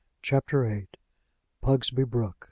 [0.23, 0.87] CHAPTER VIII.
[1.61, 2.35] PUGSBY BROOK.